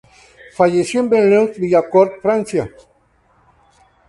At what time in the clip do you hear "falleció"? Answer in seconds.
0.55-1.01